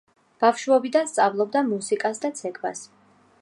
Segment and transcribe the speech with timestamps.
[0.43, 2.83] ბავშვობიდან სწავლობდა მუსიკას და ცეკვას.